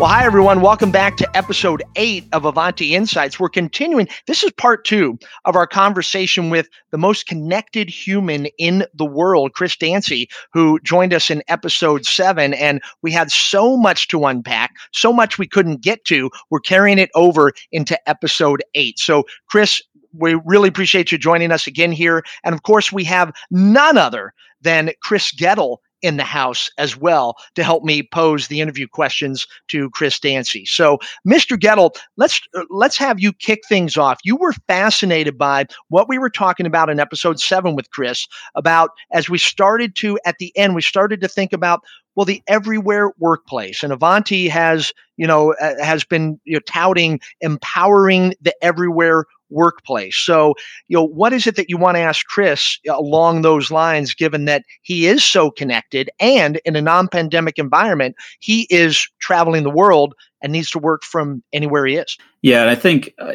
[0.00, 0.60] Well, hi, everyone.
[0.60, 3.38] Welcome back to episode eight of Ivanti Insights.
[3.38, 4.08] We're continuing.
[4.26, 9.52] This is part two of our conversation with the most connected human in the world,
[9.52, 12.54] Chris Dancy, who joined us in episode seven.
[12.54, 16.28] And we had so much to unpack, so much we couldn't get to.
[16.50, 18.98] We're carrying it over into episode eight.
[18.98, 19.80] So, Chris,
[20.12, 22.24] we really appreciate you joining us again here.
[22.42, 27.34] And of course, we have none other than Chris Gettle in the house as well
[27.54, 30.66] to help me pose the interview questions to Chris Dancy.
[30.66, 31.58] So, Mr.
[31.58, 34.20] Gettle, let's uh, let's have you kick things off.
[34.22, 38.90] You were fascinated by what we were talking about in episode 7 with Chris about
[39.12, 41.80] as we started to at the end we started to think about
[42.14, 47.18] well the everywhere workplace and Ivanti has you know uh, has been you know, touting
[47.40, 50.16] empowering the everywhere workplace.
[50.16, 50.54] So,
[50.88, 54.44] you know, what is it that you want to ask Chris along those lines, given
[54.46, 59.70] that he is so connected and in a non pandemic environment, he is traveling the
[59.70, 62.16] world and needs to work from anywhere he is?
[62.42, 62.62] Yeah.
[62.62, 63.34] And I think uh,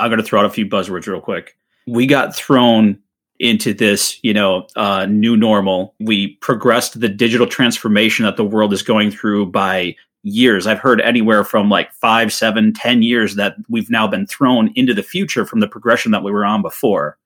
[0.00, 1.56] I'm going to throw out a few buzzwords real quick.
[1.86, 2.98] We got thrown
[3.38, 5.94] into this, you know, uh, new normal.
[6.00, 10.66] We progressed the digital transformation that the world is going through by years.
[10.66, 14.94] I've heard anywhere from like five, seven, ten years that we've now been thrown into
[14.94, 17.18] the future from the progression that we were on before.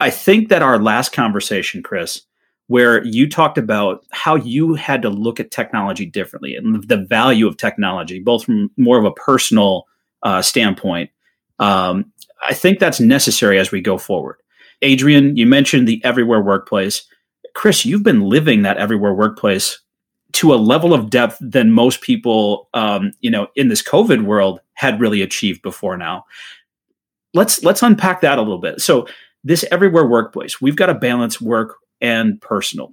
[0.00, 2.22] I think that our last conversation, Chris,
[2.68, 7.46] where you talked about how you had to look at technology differently and the value
[7.46, 9.86] of technology, both from more of a personal
[10.22, 11.10] uh, standpoint.
[11.58, 12.12] Um,
[12.46, 14.36] I think that's necessary as we go forward.
[14.82, 17.06] Adrian, you mentioned the everywhere workplace.
[17.54, 19.80] Chris, you've been living that everywhere workplace
[20.32, 24.60] to a level of depth than most people, um, you know, in this COVID world
[24.74, 26.24] had really achieved before now.
[27.34, 28.80] Let's let's unpack that a little bit.
[28.80, 29.06] So
[29.44, 32.92] this everywhere workplace, we've got to balance work and personal.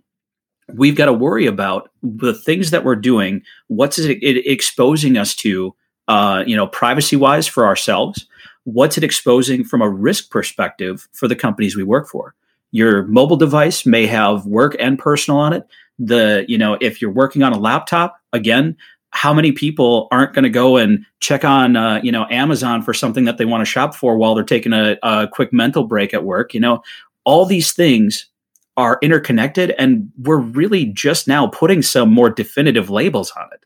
[0.73, 3.41] We've got to worry about the things that we're doing.
[3.67, 5.73] What's it, exposing us to,
[6.07, 8.27] uh, you know, privacy wise for ourselves?
[8.65, 12.35] What's it exposing from a risk perspective for the companies we work for?
[12.71, 15.65] Your mobile device may have work and personal on it
[15.99, 18.75] the you know if you're working on a laptop again
[19.11, 22.93] how many people aren't going to go and check on uh, you know amazon for
[22.93, 26.13] something that they want to shop for while they're taking a, a quick mental break
[26.13, 26.81] at work you know
[27.23, 28.27] all these things
[28.75, 33.63] are interconnected and we're really just now putting some more definitive labels on it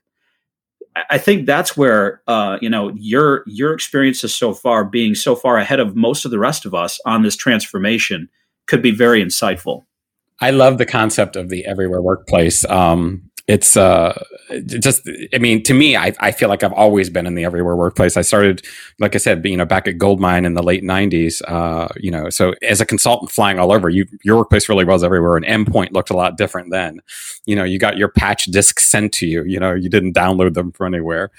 [1.10, 5.56] I think that's where uh, you know your your experiences so far, being so far
[5.56, 8.28] ahead of most of the rest of us on this transformation,
[8.66, 9.84] could be very insightful.
[10.40, 12.64] I love the concept of the everywhere workplace.
[12.66, 14.22] Um, it's uh,
[14.66, 17.74] just, I mean, to me, I, I feel like I've always been in the everywhere
[17.74, 18.16] workplace.
[18.16, 18.64] I started,
[19.00, 21.42] like I said, you know, back at Goldmine in the late '90s.
[21.46, 25.02] Uh, you know, so as a consultant flying all over, you, your workplace really was
[25.02, 25.36] everywhere.
[25.36, 27.00] And Endpoint looked a lot different then.
[27.44, 29.42] You know, you got your patch discs sent to you.
[29.44, 31.30] You know, you didn't download them from anywhere.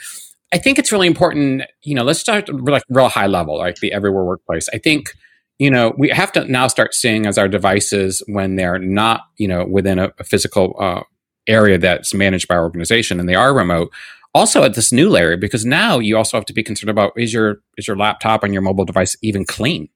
[0.51, 1.63] I think it's really important.
[1.81, 4.67] You know, let's start like real high level, like the everywhere workplace.
[4.73, 5.15] I think
[5.59, 9.47] you know, we have to now start seeing as our devices when they're not, you
[9.47, 11.03] know, within a, a physical uh,
[11.47, 13.91] area that's managed by our organization and they are remote.
[14.35, 17.31] Also, at this new layer, because now you also have to be concerned about is
[17.33, 19.89] your is your laptop and your mobile device even clean?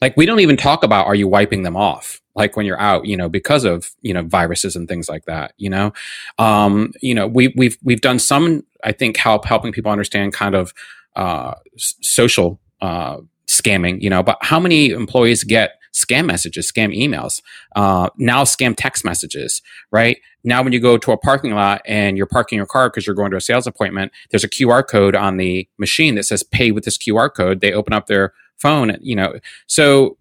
[0.00, 2.20] Like we don't even talk about are you wiping them off?
[2.36, 5.52] Like when you're out, you know, because of you know viruses and things like that.
[5.56, 5.92] You know,
[6.38, 10.54] um, you know, we, we've we've done some, I think, help helping people understand kind
[10.54, 10.72] of
[11.16, 13.18] uh, social uh,
[13.60, 17.42] scamming, you know, but how many employees get scam messages, scam emails,
[17.76, 20.18] uh, now scam text messages, right?
[20.44, 23.14] Now, when you go to a parking lot and you're parking your car because you're
[23.14, 26.70] going to a sales appointment, there's a QR code on the machine that says pay
[26.70, 27.60] with this QR code.
[27.60, 29.34] They open up their phone, you know,
[29.66, 30.16] so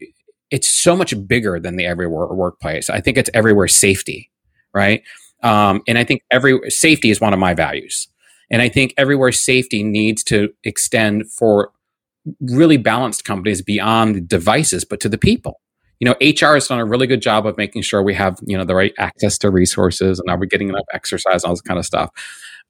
[0.52, 2.90] it's so much bigger than the everywhere workplace.
[2.90, 4.30] I think it's everywhere safety,
[4.74, 5.02] right?
[5.42, 8.08] Um, and I think every safety is one of my values.
[8.52, 11.72] And I think everywhere safety needs to extend for
[12.40, 15.60] really balanced companies beyond devices, but to the people.
[16.00, 18.58] You know, HR has done a really good job of making sure we have, you
[18.58, 21.62] know, the right access to resources and are we getting enough exercise and all this
[21.62, 22.10] kind of stuff.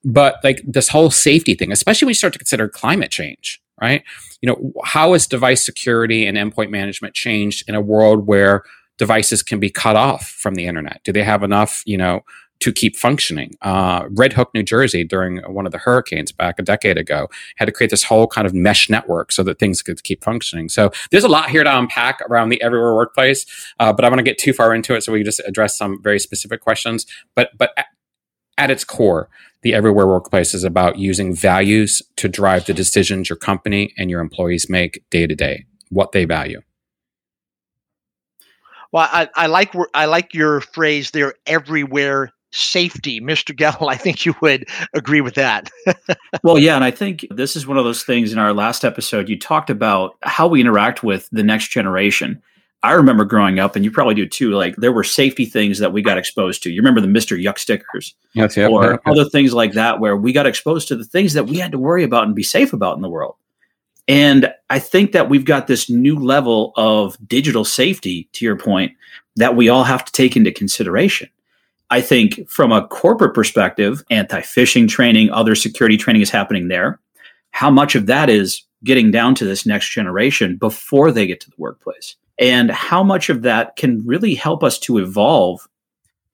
[0.03, 4.03] But like this whole safety thing, especially when you start to consider climate change, right?
[4.41, 8.63] You know, how has device security and endpoint management changed in a world where
[8.97, 10.99] devices can be cut off from the internet?
[11.03, 12.21] Do they have enough, you know,
[12.61, 13.55] to keep functioning.
[13.61, 17.27] Uh, Red Hook, New Jersey, during one of the hurricanes back a decade ago,
[17.57, 20.69] had to create this whole kind of mesh network so that things could keep functioning.
[20.69, 23.45] So there's a lot here to unpack around the everywhere workplace,
[23.79, 26.01] uh, but I want to get too far into it, so we just address some
[26.01, 27.05] very specific questions.
[27.35, 27.87] But but at,
[28.57, 29.29] at its core,
[29.63, 34.21] the everywhere workplace is about using values to drive the decisions your company and your
[34.21, 36.61] employees make day to day, what they value.
[38.91, 41.11] Well, I, I like I like your phrase.
[41.11, 43.19] They're everywhere safety.
[43.19, 43.55] Mr.
[43.55, 45.69] Gettle, I think you would agree with that.
[46.43, 46.75] well, yeah.
[46.75, 49.69] And I think this is one of those things in our last episode, you talked
[49.69, 52.41] about how we interact with the next generation.
[52.83, 54.51] I remember growing up, and you probably do too.
[54.51, 56.71] Like there were safety things that we got exposed to.
[56.71, 60.17] You remember the Mister Yuk stickers, yes, yep, or yep, other things like that, where
[60.17, 62.73] we got exposed to the things that we had to worry about and be safe
[62.73, 63.35] about in the world.
[64.07, 68.93] And I think that we've got this new level of digital safety, to your point,
[69.35, 71.29] that we all have to take into consideration.
[71.91, 76.99] I think from a corporate perspective, anti phishing training, other security training is happening there.
[77.51, 81.49] How much of that is getting down to this next generation before they get to
[81.49, 82.15] the workplace?
[82.41, 85.67] and how much of that can really help us to evolve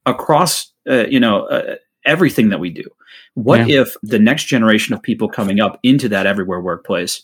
[0.08, 1.76] across uh, you know uh,
[2.06, 2.90] everything that we do
[3.36, 3.82] what yeah.
[3.82, 7.24] if the next generation of people coming up into that everywhere workplace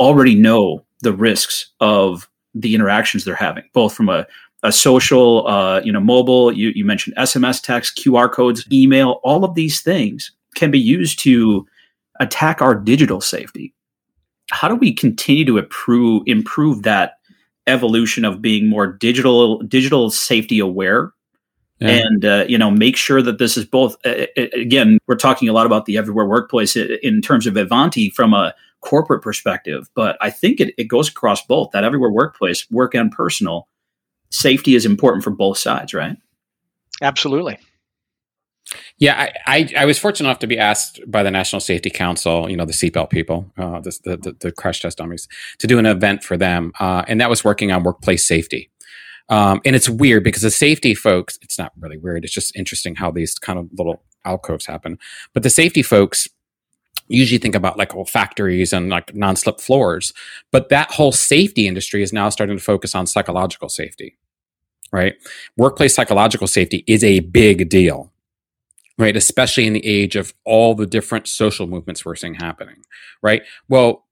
[0.00, 4.26] already know the risks of the interactions they're having both from a,
[4.64, 9.44] a social uh, you know mobile you, you mentioned sms text qr codes email all
[9.44, 11.66] of these things can be used to
[12.18, 13.72] attack our digital safety
[14.50, 17.18] how do we continue to improve improve that
[17.66, 21.12] evolution of being more digital digital safety aware
[21.80, 21.88] yeah.
[21.88, 25.52] and uh, you know make sure that this is both uh, again we're talking a
[25.52, 30.28] lot about the everywhere workplace in terms of Ivanti from a corporate perspective but i
[30.28, 33.66] think it, it goes across both that everywhere workplace work and personal
[34.34, 36.16] safety is important for both sides right
[37.02, 37.58] absolutely
[38.98, 42.48] yeah, I, I, I, was fortunate enough to be asked by the National Safety Council,
[42.48, 45.28] you know, the seatbelt people, uh, the, the, the, crash test dummies,
[45.58, 46.72] to do an event for them.
[46.80, 48.70] Uh, and that was working on workplace safety.
[49.28, 52.24] Um, and it's weird because the safety folks, it's not really weird.
[52.24, 54.98] It's just interesting how these kind of little alcoves happen.
[55.32, 56.28] But the safety folks
[57.08, 60.12] usually think about like whole factories and like non-slip floors.
[60.50, 64.16] But that whole safety industry is now starting to focus on psychological safety,
[64.94, 65.14] right?
[65.56, 68.12] Workplace psychological safety is a big deal
[68.96, 69.16] right?
[69.16, 72.76] Especially in the age of all the different social movements we're seeing happening,
[73.22, 73.42] right?
[73.68, 74.04] Well,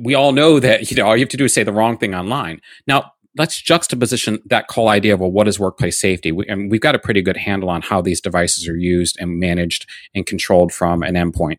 [0.00, 1.96] we all know that you know all you have to do is say the wrong
[1.96, 2.60] thing online.
[2.86, 6.32] Now, let's juxtaposition that whole idea of well, what is workplace safety?
[6.32, 9.38] We, and we've got a pretty good handle on how these devices are used and
[9.38, 11.58] managed and controlled from an endpoint.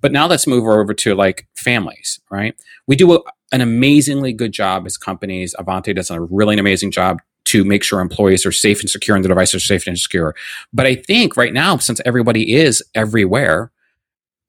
[0.00, 2.54] But now let's move over to like families, right?
[2.86, 3.20] We do a,
[3.52, 5.54] an amazingly good job as companies.
[5.58, 9.24] Ivanti does a really amazing job to make sure employees are safe and secure and
[9.24, 10.34] the devices are safe and secure.
[10.72, 13.72] But I think right now, since everybody is everywhere,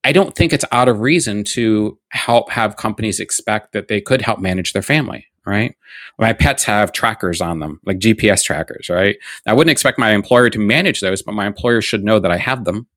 [0.04, 4.22] I don't think it's out of reason to help have companies expect that they could
[4.22, 5.76] help manage their family, right?
[6.18, 9.18] My pets have trackers on them, like GPS trackers, right?
[9.46, 12.38] I wouldn't expect my employer to manage those, but my employer should know that I
[12.38, 12.88] have them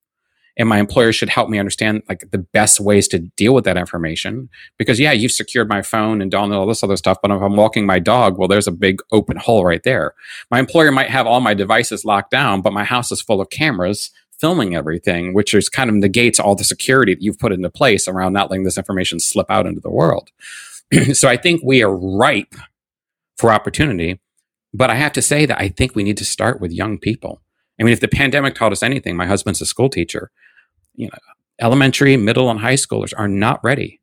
[0.56, 3.76] and my employer should help me understand like the best ways to deal with that
[3.76, 4.48] information.
[4.78, 7.56] Because yeah you've secured my phone and done all this other stuff but if i'm
[7.56, 10.14] walking my dog well there's a big open hole right there.
[10.50, 13.50] My employer might have all my devices locked down but my house is full of
[13.50, 17.70] cameras filming everything which is kind of negates all the security that you've put into
[17.70, 20.30] place around not letting this information slip out into the world.
[21.14, 22.54] So i think we are ripe
[23.36, 24.20] for opportunity
[24.72, 27.40] but i have to say that i think we need to start with young people
[27.80, 30.30] I mean, if the pandemic taught us anything, my husband's a school teacher
[30.94, 31.18] you know,
[31.60, 34.00] elementary, middle, and high schoolers are not ready.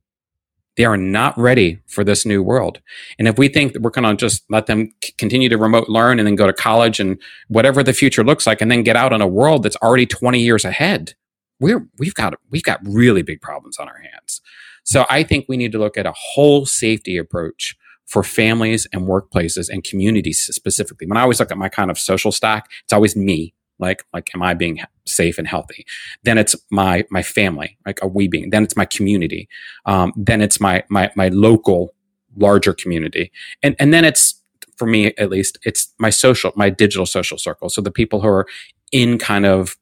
[0.78, 2.80] They are not ready for this new world.
[3.20, 5.90] And if we think that we're going to just let them c- continue to remote
[5.90, 8.96] learn and then go to college and whatever the future looks like, and then get
[8.96, 11.14] out in a world that's already 20 years ahead,
[11.60, 14.42] we're, we've got, we've got really big problems on our hands.
[14.84, 17.76] So I think we need to look at a whole safety approach
[18.08, 21.06] for families and workplaces and communities specifically.
[21.06, 24.30] When I always look at my kind of social stack, it's always me, like like
[24.34, 25.86] am i being safe and healthy?
[26.24, 29.48] Then it's my my family like are we being then it's my community.
[29.86, 31.94] Um, then it's my my my local
[32.38, 33.32] larger community.
[33.62, 34.42] And and then it's
[34.78, 37.70] for me at least it's my social my digital social circle.
[37.70, 38.48] So the people who are
[38.92, 39.76] in kind of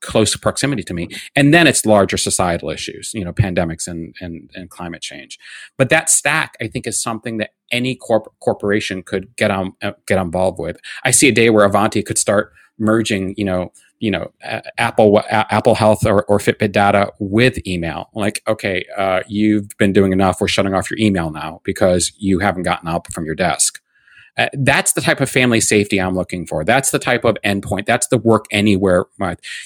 [0.00, 1.08] close proximity to me.
[1.36, 5.38] And then it's larger societal issues you know pandemics and and, and climate change.
[5.78, 9.92] But that stack i think is something that any corp- corporation could get on uh,
[10.06, 10.78] get involved with.
[11.04, 14.32] I see a day where Ivanti could start merging, you know, you know,
[14.78, 18.10] Apple Apple Health or, or Fitbit data with email.
[18.14, 20.40] Like, okay, uh, you've been doing enough.
[20.40, 23.80] We're shutting off your email now because you haven't gotten up from your desk.
[24.36, 26.64] Uh, that's the type of family safety I'm looking for.
[26.64, 27.86] That's the type of endpoint.
[27.86, 29.04] That's the work anywhere.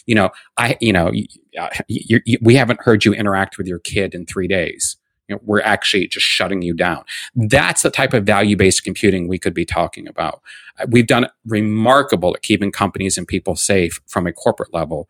[0.06, 4.14] You know, I, you know, you, you, we haven't heard you interact with your kid
[4.14, 4.96] in three days.
[5.28, 7.04] You know, we're actually just shutting you down.
[7.34, 10.40] That's the type of value based computing we could be talking about.
[10.78, 15.08] Uh, we've done remarkable at keeping companies and people safe from a corporate level.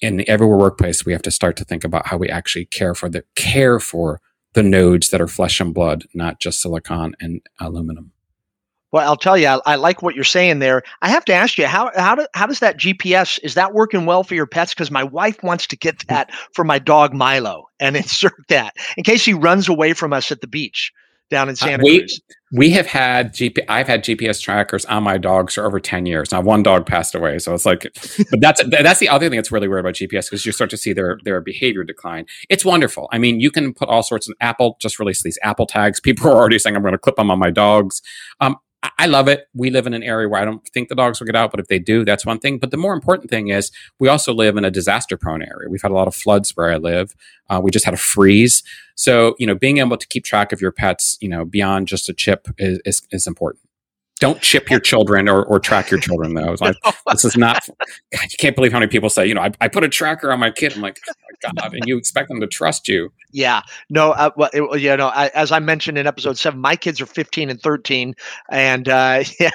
[0.00, 3.10] In everywhere workplace, we have to start to think about how we actually care for
[3.10, 4.20] the care for
[4.54, 8.12] the nodes that are flesh and blood, not just silicon and aluminum.
[8.92, 10.82] Well, I'll tell you, I, I, like what you're saying there.
[11.00, 14.04] I have to ask you, how how do, how does that GPS is that working
[14.04, 14.74] well for your pets?
[14.74, 19.04] Because my wife wants to get that for my dog Milo and insert that in
[19.04, 20.92] case he runs away from us at the beach
[21.30, 22.20] down in uh, Santa uh, we, Cruz.
[22.52, 23.64] We have had GP.
[23.68, 26.32] I've had GPS trackers on my dogs for over ten years.
[26.32, 27.86] Now, one dog passed away, so it's like,
[28.30, 30.76] but that's that's the other thing that's really weird about GPS because you start to
[30.76, 32.26] see their their behavior decline.
[32.48, 33.08] It's wonderful.
[33.12, 36.00] I mean, you can put all sorts of Apple just released these Apple tags.
[36.00, 38.02] People are already saying I'm going to clip them on my dogs.
[38.40, 39.46] Um, I love it.
[39.54, 41.60] We live in an area where I don't think the dogs will get out, but
[41.60, 42.58] if they do, that's one thing.
[42.58, 45.68] But the more important thing is we also live in a disaster prone area.
[45.68, 47.14] We've had a lot of floods where I live.
[47.48, 48.62] Uh, we just had a freeze.
[48.94, 52.08] So, you know, being able to keep track of your pets, you know, beyond just
[52.08, 53.69] a chip is, is, is important.
[54.20, 56.54] Don't chip your children or, or track your children, though.
[56.60, 56.76] Like,
[57.10, 57.66] this is not,
[58.12, 60.30] God, you can't believe how many people say, you know, I, I put a tracker
[60.30, 60.74] on my kid.
[60.74, 63.12] I'm like, oh my God, and you expect them to trust you.
[63.32, 63.62] Yeah.
[63.88, 67.00] No, uh, well, it, you know, I, as I mentioned in episode seven, my kids
[67.00, 68.14] are 15 and 13.
[68.50, 69.50] And uh, yeah,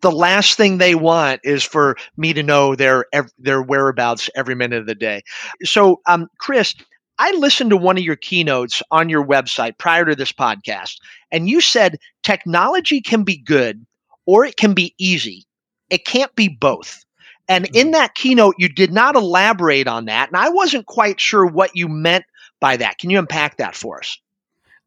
[0.00, 3.06] the last thing they want is for me to know their,
[3.38, 5.22] their whereabouts every minute of the day.
[5.62, 6.74] So, um, Chris,
[7.18, 11.00] I listened to one of your keynotes on your website prior to this podcast,
[11.32, 13.84] and you said technology can be good
[14.26, 15.46] or it can be easy.
[15.90, 17.04] It can't be both.
[17.48, 17.92] And in mm-hmm.
[17.92, 20.28] that keynote, you did not elaborate on that.
[20.28, 22.24] And I wasn't quite sure what you meant
[22.60, 22.98] by that.
[22.98, 24.18] Can you unpack that for us?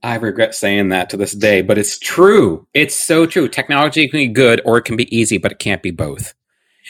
[0.04, 2.68] I regret saying that to this day, but it's true.
[2.74, 3.48] It's so true.
[3.48, 6.34] Technology can be good or it can be easy, but it can't be both.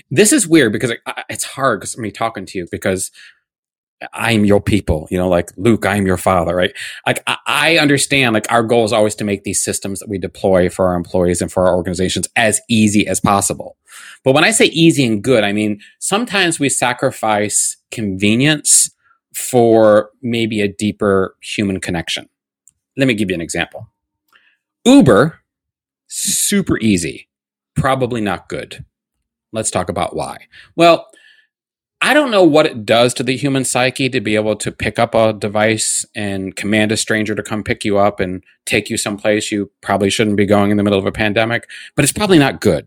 [0.10, 0.94] This is weird because
[1.30, 3.12] it's hard because me talking to you because
[4.13, 6.74] I'm your people, you know, like Luke, I'm your father, right?
[7.05, 10.70] Like I understand, like our goal is always to make these systems that we deploy
[10.70, 13.77] for our employees and for our organizations as easy as possible.
[14.24, 18.89] But when I say easy and good, I mean, sometimes we sacrifice convenience
[19.36, 22.27] for maybe a deeper human connection.
[22.98, 23.89] Let me give you an example.
[24.84, 25.39] Uber,
[26.08, 27.29] super easy,
[27.75, 28.84] probably not good.
[29.53, 30.48] Let's talk about why.
[30.75, 31.08] Well,
[32.12, 35.00] I don't know what it does to the human psyche to be able to pick
[35.00, 38.98] up a device and command a stranger to come pick you up and take you
[38.98, 42.38] someplace you probably shouldn't be going in the middle of a pandemic, but it's probably
[42.38, 42.86] not good.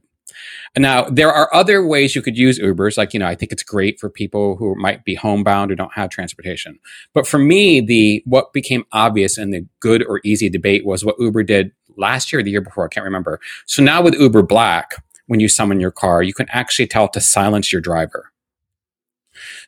[0.76, 2.98] Now, there are other ways you could use Ubers.
[2.98, 5.94] Like, you know, I think it's great for people who might be homebound or don't
[5.94, 6.78] have transportation.
[7.14, 11.16] But for me, the, what became obvious in the good or easy debate was what
[11.18, 12.84] Uber did last year, or the year before.
[12.84, 13.40] I can't remember.
[13.64, 14.96] So now with Uber Black,
[15.28, 18.30] when you summon your car, you can actually tell it to silence your driver.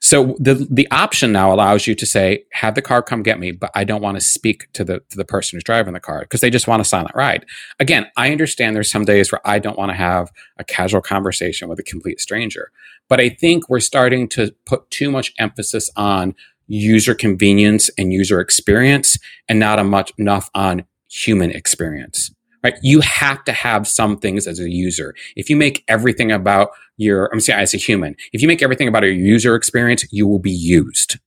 [0.00, 3.52] So the the option now allows you to say, have the car come get me,
[3.52, 6.20] but I don't want to speak to the to the person who's driving the car
[6.20, 7.46] because they just want a silent ride.
[7.80, 11.68] Again, I understand there's some days where I don't want to have a casual conversation
[11.68, 12.70] with a complete stranger.
[13.08, 16.34] But I think we're starting to put too much emphasis on
[16.66, 19.18] user convenience and user experience
[19.48, 22.74] and not a much enough on human experience right?
[22.82, 25.14] You have to have some things as a user.
[25.36, 28.88] If you make everything about your, I'm saying as a human, if you make everything
[28.88, 31.18] about your user experience, you will be used.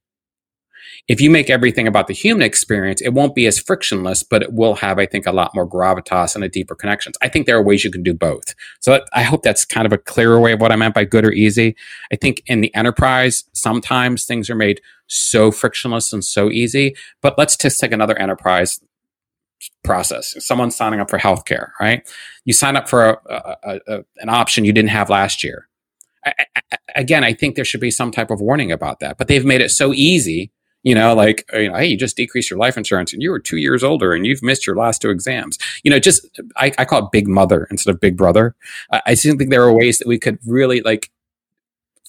[1.07, 4.53] If you make everything about the human experience, it won't be as frictionless, but it
[4.53, 7.17] will have, I think, a lot more gravitas and a deeper connections.
[7.19, 8.53] I think there are ways you can do both.
[8.79, 11.25] So I hope that's kind of a clearer way of what I meant by good
[11.25, 11.75] or easy.
[12.13, 16.95] I think in the enterprise, sometimes things are made so frictionless and so easy.
[17.23, 18.79] But let's just take another enterprise
[19.83, 20.35] process.
[20.45, 22.07] Someone signing up for healthcare, right?
[22.45, 25.67] You sign up for a, a, a, an option you didn't have last year.
[26.25, 29.27] I, I, again, I think there should be some type of warning about that, but
[29.27, 30.51] they've made it so easy.
[30.81, 33.39] You know, like, you know, hey, you just decreased your life insurance and you were
[33.39, 35.57] two years older and you've missed your last two exams.
[35.83, 36.25] You know, just,
[36.55, 38.55] I, I call it big mother instead of big brother.
[38.89, 41.11] I, I think there are ways that we could really like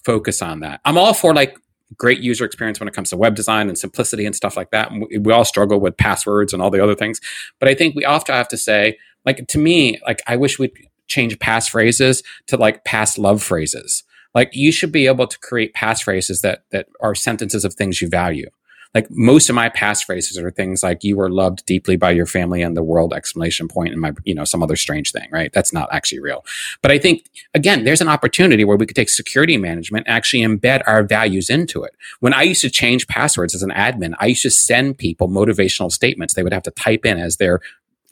[0.04, 0.80] focus on that.
[0.84, 1.58] I'm all for like
[1.96, 4.92] great user experience when it comes to web design and simplicity and stuff like that.
[4.92, 7.20] We, we all struggle with passwords and all the other things,
[7.58, 10.72] but I think we often have to say, like to me, like I wish we'd
[11.08, 14.04] change passphrases to like past love phrases.
[14.34, 18.08] Like you should be able to create passphrases that that are sentences of things you
[18.08, 18.48] value
[18.94, 22.62] like most of my passphrases are things like you were loved deeply by your family
[22.62, 25.52] and the world exclamation point and my you know some other strange thing right?
[25.52, 26.44] That's not actually real.
[26.82, 30.42] But i think again there's an opportunity where we could take security management and actually
[30.42, 31.92] embed our values into it.
[32.20, 35.90] When i used to change passwords as an admin i used to send people motivational
[35.92, 36.34] statements.
[36.34, 37.60] They would have to type in as their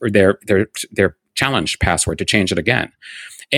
[0.01, 2.93] or their their their challenged password to change it again.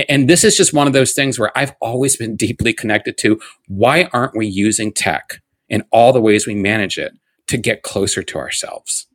[0.07, 3.41] And this is just one of those things where I've always been deeply connected to
[3.67, 7.13] why aren't we using tech in all the ways we manage it
[7.47, 9.07] to get closer to ourselves.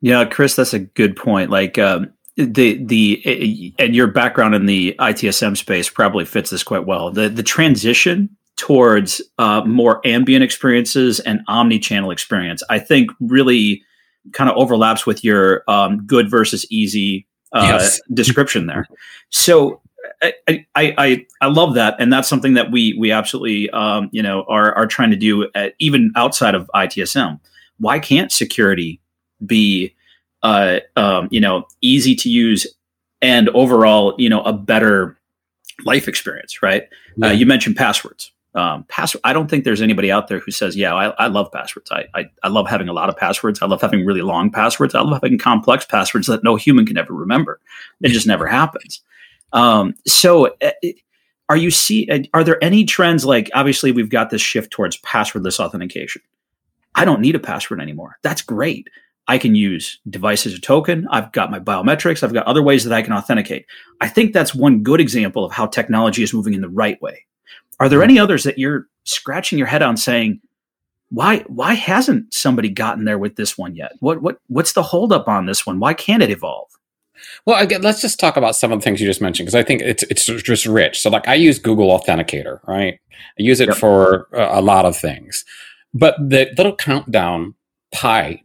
[0.00, 1.50] Yeah, Chris, that's a good point.
[1.50, 6.86] Like um, the the and your background in the ITSM space probably fits this quite
[6.86, 7.10] well.
[7.10, 13.84] The the transition towards uh, more ambient experiences and omni-channel experience, I think, really
[14.32, 18.00] kind of overlaps with your um, good versus easy uh, yes.
[18.12, 18.86] description there.
[19.30, 19.80] So
[20.20, 24.22] I, I, I, I love that, and that's something that we we absolutely um, you
[24.22, 27.38] know are are trying to do at, even outside of ITSM.
[27.78, 29.00] Why can't security
[29.44, 29.94] be
[30.42, 32.66] uh, um, you know easy to use
[33.22, 35.16] and overall you know a better
[35.84, 36.62] life experience?
[36.62, 36.82] Right?
[36.82, 37.26] Uh, yeah.
[37.28, 38.32] Uh, you mentioned passwords.
[38.54, 39.20] Um, password.
[39.22, 41.92] I don't think there's anybody out there who says, "Yeah, I, I love passwords.
[41.92, 43.62] I, I I love having a lot of passwords.
[43.62, 44.96] I love having really long passwords.
[44.96, 47.60] I love having complex passwords that no human can ever remember.
[48.02, 49.00] It just never happens."
[49.52, 50.70] Um, so, uh,
[51.48, 52.08] are you see?
[52.10, 53.24] Uh, are there any trends?
[53.24, 56.22] Like, obviously, we've got this shift towards passwordless authentication.
[56.94, 58.18] I don't need a password anymore.
[58.22, 58.88] That's great.
[59.28, 61.06] I can use device as a token.
[61.10, 62.22] I've got my biometrics.
[62.22, 63.66] I've got other ways that I can authenticate.
[64.00, 67.26] I think that's one good example of how technology is moving in the right way.
[67.78, 70.40] Are there any others that you're scratching your head on saying,
[71.10, 73.92] why why hasn't somebody gotten there with this one yet?
[74.00, 75.78] What what what's the holdup on this one?
[75.78, 76.68] Why can't it evolve?
[77.46, 79.62] Well, again, let's just talk about some of the things you just mentioned because I
[79.62, 81.00] think it's it's just rich.
[81.00, 82.98] So, like, I use Google Authenticator, right?
[83.10, 83.76] I use it yep.
[83.76, 85.44] for a, a lot of things,
[85.94, 87.54] but the little countdown
[87.92, 88.42] pie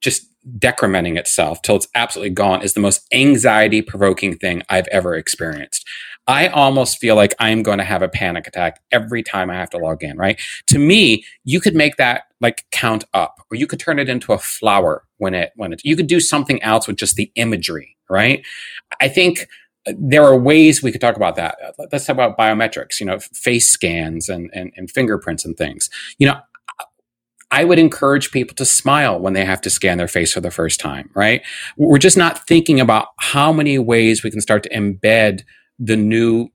[0.00, 0.26] just
[0.58, 5.86] decrementing itself till it's absolutely gone is the most anxiety provoking thing I've ever experienced.
[6.26, 9.70] I almost feel like I'm going to have a panic attack every time I have
[9.70, 10.38] to log in, right?
[10.68, 14.32] To me, you could make that like count up or you could turn it into
[14.32, 17.96] a flower when it when it you could do something else with just the imagery,
[18.08, 18.44] right?
[19.00, 19.46] I think
[19.86, 21.56] uh, there are ways we could talk about that.
[21.64, 25.90] Uh, let's talk about biometrics, you know, face scans and, and, and fingerprints and things.
[26.18, 26.40] You know,
[27.50, 30.50] I would encourage people to smile when they have to scan their face for the
[30.50, 31.42] first time, right?
[31.76, 35.42] We're just not thinking about how many ways we can start to embed
[35.78, 36.50] the new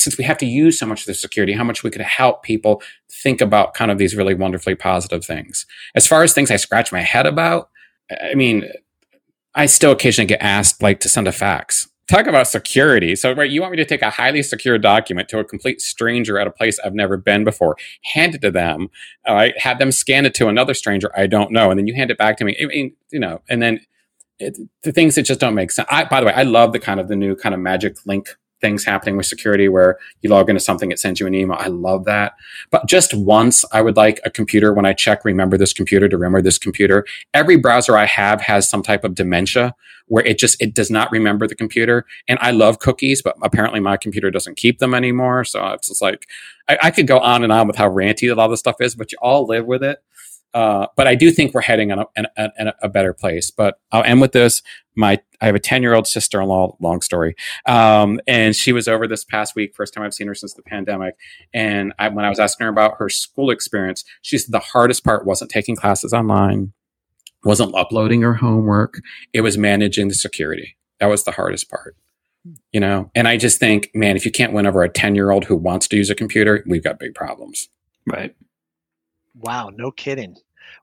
[0.00, 2.42] since we have to use so much of the security, how much we could help
[2.42, 5.66] people think about kind of these really wonderfully positive things.
[5.94, 7.70] As far as things I scratch my head about,
[8.22, 8.68] I mean,
[9.54, 11.88] I still occasionally get asked like to send a fax.
[12.08, 13.14] Talk about security.
[13.14, 16.40] So, right, you want me to take a highly secure document to a complete stranger
[16.40, 18.88] at a place I've never been before, hand it to them,
[19.26, 21.94] all right, have them scan it to another stranger I don't know, and then you
[21.94, 22.56] hand it back to me.
[22.60, 23.80] I mean, you know, and then
[24.40, 25.86] it, the things that just don't make sense.
[25.90, 28.30] I, by the way, I love the kind of the new kind of magic link
[28.60, 31.56] things happening with security where you log into something, it sends you an email.
[31.58, 32.34] I love that.
[32.70, 36.16] But just once, I would like a computer when I check, remember this computer to
[36.16, 37.06] remember this computer.
[37.34, 39.74] Every browser I have has some type of dementia
[40.06, 42.04] where it just, it does not remember the computer.
[42.26, 45.44] And I love cookies, but apparently my computer doesn't keep them anymore.
[45.44, 46.26] So it's just like,
[46.68, 48.76] I, I could go on and on with how ranty a lot of this stuff
[48.80, 50.02] is, but you all live with it.
[50.52, 53.50] Uh, but I do think we're heading in a, in, a, in a, better place.
[53.50, 54.62] But I'll end with this.
[55.00, 56.76] My I have a ten year old sister in law.
[56.80, 57.34] Long story.
[57.66, 59.74] Um, and she was over this past week.
[59.74, 61.16] First time I've seen her since the pandemic.
[61.54, 65.02] And I, when I was asking her about her school experience, she said the hardest
[65.02, 66.72] part wasn't taking classes online,
[67.42, 69.00] wasn't uploading her homework.
[69.32, 70.76] It was managing the security.
[71.00, 71.96] That was the hardest part.
[72.72, 75.30] You know, and I just think, man, if you can't win over a ten year
[75.30, 77.68] old who wants to use a computer, we've got big problems.
[78.06, 78.34] Right.
[79.34, 80.36] Wow, no kidding.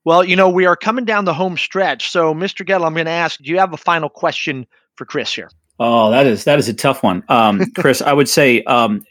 [0.08, 2.12] Well, you know, we are coming down the home stretch.
[2.12, 2.66] So, Mr.
[2.66, 4.66] Gettle, I'm going to ask, do you have a final question
[4.96, 5.52] for Chris here?
[5.82, 8.02] Oh, that is that is a tough one, um, Chris.
[8.02, 9.04] I would say um,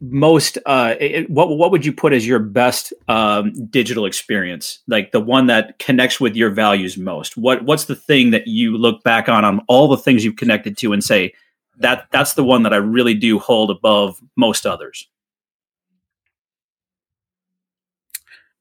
[0.00, 0.58] most.
[0.64, 4.78] Uh, it, what what would you put as your best um, digital experience?
[4.86, 7.36] Like the one that connects with your values most.
[7.36, 10.78] What what's the thing that you look back on on all the things you've connected
[10.78, 11.34] to and say
[11.78, 15.08] that that's the one that I really do hold above most others.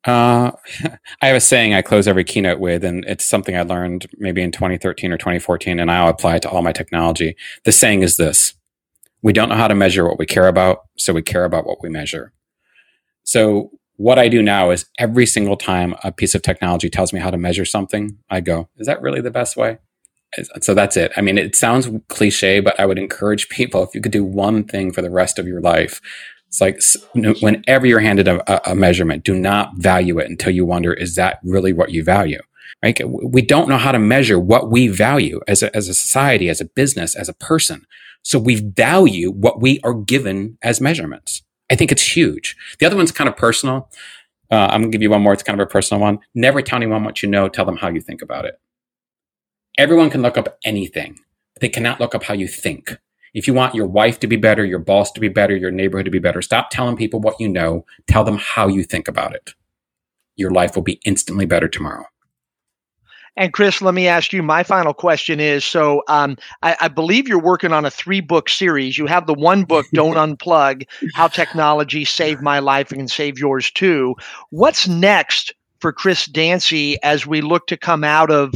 [0.05, 0.51] Uh,
[1.21, 4.41] I have a saying I close every keynote with, and it's something I learned maybe
[4.41, 7.35] in 2013 or 2014, and I'll apply it to all my technology.
[7.63, 8.53] The saying is this
[9.21, 11.81] We don't know how to measure what we care about, so we care about what
[11.81, 12.33] we measure.
[13.23, 17.19] So, what I do now is every single time a piece of technology tells me
[17.19, 19.77] how to measure something, I go, Is that really the best way?
[20.61, 21.11] So that's it.
[21.15, 24.63] I mean, it sounds cliche, but I would encourage people if you could do one
[24.63, 26.01] thing for the rest of your life,
[26.53, 26.79] it's like
[27.41, 31.39] whenever you're handed a, a, measurement, do not value it until you wonder, is that
[31.43, 32.41] really what you value?
[32.83, 32.99] Right?
[33.07, 36.61] We don't know how to measure what we value as a, as a society, as
[36.61, 37.87] a business, as a person.
[38.21, 41.41] So we value what we are given as measurements.
[41.71, 42.55] I think it's huge.
[42.77, 43.89] The other one's kind of personal.
[44.51, 45.33] Uh, I'm to give you one more.
[45.33, 46.19] It's kind of a personal one.
[46.35, 47.49] Never tell anyone what you know.
[47.49, 48.59] Tell them how you think about it.
[49.79, 51.17] Everyone can look up anything,
[51.55, 52.99] but they cannot look up how you think.
[53.33, 56.05] If you want your wife to be better, your boss to be better, your neighborhood
[56.05, 57.85] to be better, stop telling people what you know.
[58.07, 59.53] Tell them how you think about it.
[60.35, 62.05] Your life will be instantly better tomorrow.
[63.35, 64.43] And Chris, let me ask you.
[64.43, 68.47] My final question is: so um, I, I, believe you're working on a three book
[68.47, 68.95] series.
[68.95, 73.39] You have the one book, "Don't Unplug: How Technology Saved My Life and Can Save
[73.39, 74.15] Yours Too."
[74.51, 78.53] What's next for Chris Dancy as we look to come out of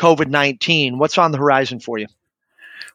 [0.00, 0.98] COVID 19.
[0.98, 2.06] What's on the horizon for you?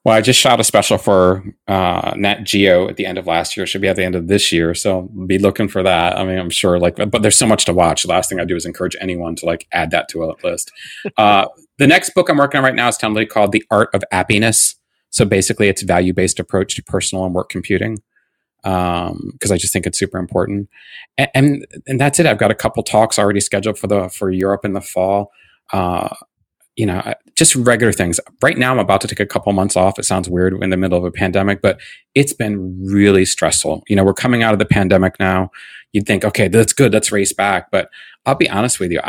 [0.03, 3.55] Well, I just shot a special for uh, Nat Geo at the end of last
[3.55, 3.65] year.
[3.65, 6.17] It Should be at the end of this year, so be looking for that.
[6.17, 8.03] I mean, I'm sure like, but there's so much to watch.
[8.03, 10.71] The last thing I do is encourage anyone to like add that to a list.
[11.17, 11.45] Uh,
[11.77, 14.75] the next book I'm working on right now is tentatively called The Art of Happiness.
[15.09, 18.01] So basically, it's value based approach to personal and work computing
[18.63, 20.69] because um, I just think it's super important.
[21.17, 22.25] And, and, and that's it.
[22.25, 25.31] I've got a couple talks already scheduled for the for Europe in the fall.
[25.73, 26.15] Uh,
[26.75, 28.19] you know, just regular things.
[28.41, 29.99] Right now, I'm about to take a couple months off.
[29.99, 31.79] It sounds weird in the middle of a pandemic, but
[32.15, 33.83] it's been really stressful.
[33.87, 35.51] You know, we're coming out of the pandemic now.
[35.91, 36.93] You'd think, okay, that's good.
[36.93, 37.71] Let's race back.
[37.71, 37.89] But
[38.25, 39.01] I'll be honest with you,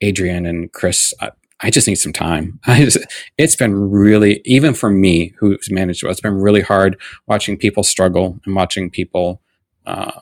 [0.00, 1.12] Adrian and Chris,
[1.60, 2.60] I, just need some time.
[2.66, 2.98] Just,
[3.38, 8.38] it's been really, even for me who's managed, it's been really hard watching people struggle
[8.44, 9.40] and watching people
[9.86, 10.20] uh,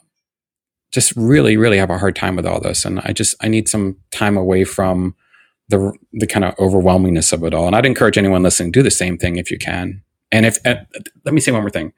[0.93, 2.85] just really, really have a hard time with all this.
[2.85, 5.17] And I just, I need some time away from
[5.69, 7.67] the the kind of overwhelmingness of it all.
[7.67, 10.03] And I'd encourage anyone listening do the same thing if you can.
[10.31, 11.93] And if let me say one more thing,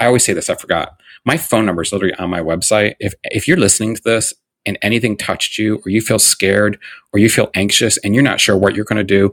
[0.00, 0.50] I always say this.
[0.50, 2.94] I forgot my phone number is literally on my website.
[3.00, 6.78] If if you're listening to this and anything touched you, or you feel scared,
[7.12, 9.32] or you feel anxious, and you're not sure what you're going to do,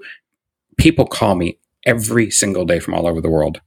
[0.77, 3.59] people call me every single day from all over the world.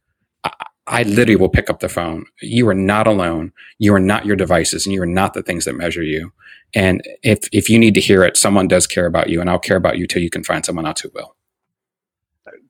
[0.45, 0.53] I,
[0.87, 2.27] I literally will pick up the phone.
[2.41, 3.53] You are not alone.
[3.79, 6.33] You are not your devices, and you are not the things that measure you.
[6.75, 9.59] And if if you need to hear it, someone does care about you, and I'll
[9.59, 11.37] care about you till you can find someone else who will.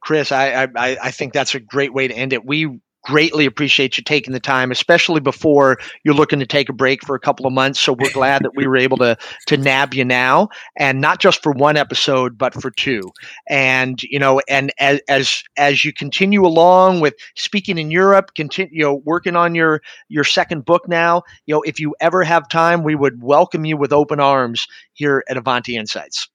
[0.00, 2.44] Chris, I, I I think that's a great way to end it.
[2.44, 7.04] We greatly appreciate you taking the time, especially before you're looking to take a break
[7.06, 7.78] for a couple of months.
[7.78, 9.16] So we're glad that we were able to
[9.46, 13.12] to nab you now, and not just for one episode, but for two.
[13.48, 18.70] And you know, and as as as you continue along with speaking in Europe, continue
[18.72, 21.22] you know working on your your second book now.
[21.46, 25.22] You know, if you ever have time, we would welcome you with open arms here
[25.28, 26.28] at Ivanti Insights.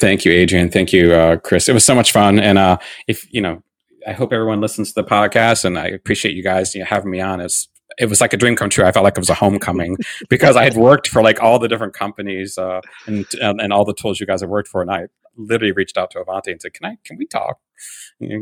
[0.00, 0.70] Thank you, Adrian.
[0.70, 1.68] Thank you, uh, Chris.
[1.68, 2.38] It was so much fun.
[2.38, 3.62] And uh, if you know,
[4.08, 7.10] I hope everyone listens to the podcast, and I appreciate you guys you know, having
[7.10, 7.42] me on.
[7.42, 7.68] It's,
[7.98, 8.86] it was like a dream come true.
[8.86, 9.98] I felt like it was a homecoming
[10.30, 13.84] because I had worked for like all the different companies uh, and, and, and all
[13.84, 16.62] the tools you guys have worked for, and I literally reached out to Ivanti and
[16.62, 16.96] said, "Can I?
[17.04, 17.58] Can we talk?"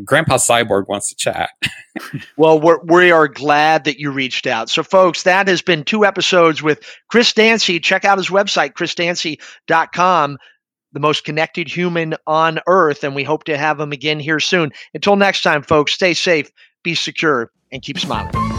[0.05, 1.50] Grandpa Cyborg wants to chat.
[2.37, 4.70] well, we're, we are glad that you reached out.
[4.70, 7.81] So, folks, that has been two episodes with Chris Dancy.
[7.81, 10.38] Check out his website, chrisdancy.com
[10.97, 13.05] the most connected human on earth.
[13.05, 14.73] And we hope to have him again here soon.
[14.95, 16.51] Until next time, folks, stay safe,
[16.83, 18.56] be secure, and keep smiling.